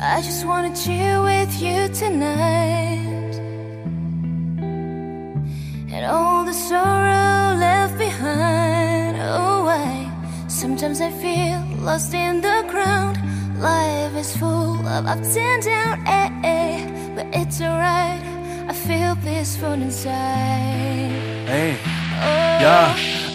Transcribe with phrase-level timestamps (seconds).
[0.00, 3.34] I just wanna chill with you tonight.
[5.90, 9.16] And all the sorrow left behind.
[9.20, 10.10] Oh, I
[10.48, 13.18] sometimes I feel lost in the ground.
[13.60, 18.22] Life is full of ups and downs, eh, eh, but it's alright.
[18.68, 21.10] I feel peaceful inside.
[21.48, 21.76] Hey,
[22.20, 23.17] Oh, yeah.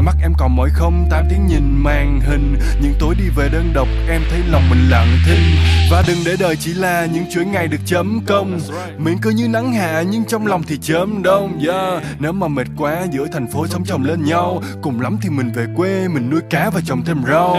[0.00, 1.06] Mắt em còn mỏi không?
[1.10, 2.56] Tám tiếng nhìn màn hình.
[2.80, 5.56] Những tối đi về đơn độc Em thấy lòng mình lặng thinh.
[5.90, 8.60] Và đừng để đời chỉ là những chuỗi ngày được chấm công.
[8.98, 11.60] Miệng cứ như nắng hạ Nhưng trong lòng thì chớm đông.
[11.66, 12.02] Yeah.
[12.18, 14.62] Nếu mà mệt quá giữa thành phố sống chồng lên nhau.
[14.82, 17.56] Cùng lắm thì mình về quê Mình nuôi cá và trồng thêm rau.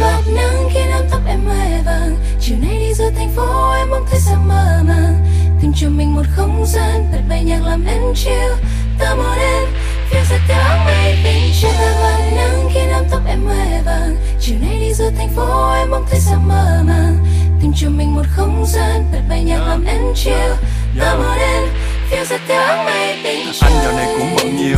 [0.00, 2.16] Bạc nắng khiến áo tóc em hoe vàng.
[2.40, 5.26] Chiều nay đi giữa thành phố em mong thấy sao mơ màng.
[5.62, 8.52] Tìm cho mình một không gian bật bay nhạc làm em chill.
[8.98, 9.68] Ta một em
[10.10, 13.80] phiêu giật theo áng mây bên Chiếc áo bạc nắng khi nắm tóc em mê
[13.86, 14.16] vàng.
[14.40, 17.16] Chiều nay đi giữa thành phố, em mong thấy sao mơ màng.
[17.62, 20.52] Tìm cho mình một không gian bật bay nhạc làm em chill.
[21.00, 21.62] Ta một em
[22.10, 24.35] phiêu giật theo áng mây bên Anh dạo này cũng bận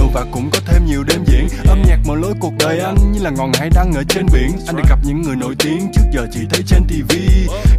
[0.09, 1.49] nhiều và cũng có thêm nhiều đêm diễn.
[1.69, 4.51] Âm nhạc mở lối cuộc đời anh như là ngọn hải đăng ở trên biển.
[4.67, 7.13] Anh được gặp những người nổi tiếng trước giờ chỉ thấy trên TV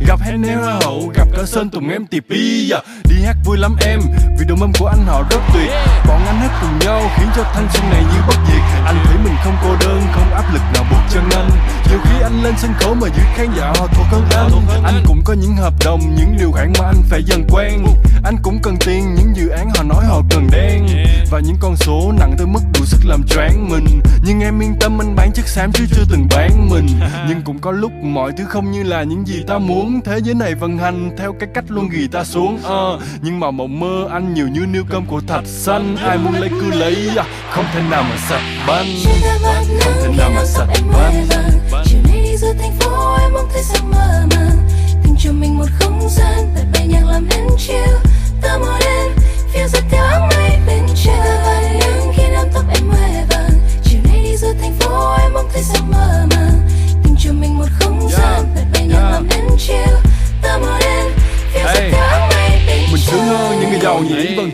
[0.08, 2.70] Gặp Hennel Hoa hậu, gặp cả Sơn Tùng em TP yeah.
[2.70, 2.80] Dạ.
[3.10, 4.00] Đi hát vui lắm em,
[4.40, 5.70] vì đồng âm của anh họ rất tuyệt.
[6.08, 8.62] Bọn anh hát cùng nhau khiến cho thanh xuân này như bất diệt.
[8.86, 11.50] Anh thấy mình không cô đơn, không áp lực nào buộc chân anh.
[11.90, 14.52] Nhiều khi anh lên sân khấu mà giữ khán giả họ thuộc hơn anh.
[14.84, 17.86] Anh cũng có những hợp đồng, những điều khoản mà anh phải dần quen.
[18.24, 20.88] Anh cũng cần tiền, những dự án họ nói họ cần đen.
[21.32, 24.02] Và những con số nặng tới mức đủ sức làm choáng mình.
[24.24, 26.88] Nhưng em yên tâm anh bán chất xám chứ chưa từng bán mình.
[27.28, 30.02] Nhưng cũng có lúc mọi thứ không như là những gì ta muốn.
[30.06, 33.00] Thế giới này vận hành theo cái cách luôn ghi ta xuống ờ.
[33.22, 35.96] Nhưng mà mộng mơ anh nhiều như niêu cơm của thạch xanh.
[35.96, 38.88] Ai muốn lấy cứ lấy à, không thể nào mà sạch banh.
[39.82, 41.28] Không thể nào mà sạch banh.
[41.86, 44.58] Chiều nay đi giữa thành phố em mong thấy sao mơ màng.
[45.04, 47.99] Tìm cho mình một không gian bật bay nhạc làm em chill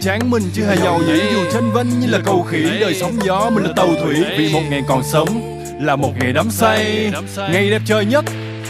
[0.05, 2.63] chán mình chứ hay giàu nhỉ Dù tranh vinh như là cầu khỉ.
[2.79, 6.33] Đời sóng gió mình là tàu thủy, Vì một ngày còn sống là một ngày
[6.33, 7.11] đắm say.
[7.37, 8.25] Ngày đẹp trời nhất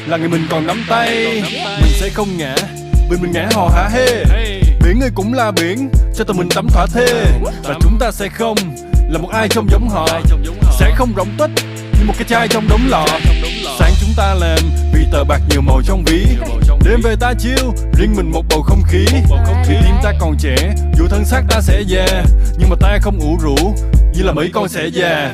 [0.07, 1.41] là ngày mình còn nắm tay.
[1.81, 2.56] Mình sẽ không ngã,
[3.09, 4.24] Vì mình ngã hò hả hê.
[4.84, 7.25] Biển ơi cũng là biển, Cho tụi mình tắm thỏa thê.
[7.63, 8.57] Và chúng ta sẽ không
[9.09, 10.07] là một ai trông giống họ.
[10.79, 11.66] Sẽ không rỗng tích
[12.00, 13.06] như một cái chai trong đống lọ
[14.15, 14.59] ta làm.
[14.93, 16.25] Vì tờ bạc nhiều màu trong ví.
[16.85, 19.05] Đêm về ta chiêu riêng mình một bầu không khí.
[19.67, 20.55] Vì tim ta còn trẻ
[20.97, 22.23] dù thân xác ta sẽ già
[22.57, 23.55] Nhưng mà ta không ủ rũ
[24.13, 25.33] như là mấy con sẽ già.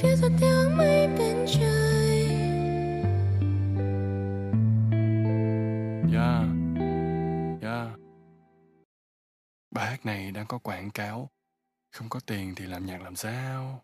[0.00, 2.28] Phiêu giật theo mây bên trời
[6.12, 6.46] Yeah.
[7.62, 7.88] Yeah.
[9.70, 11.30] Bài hát này đang có quảng cáo
[11.92, 13.82] Không có tiền thì làm nhạc làm sao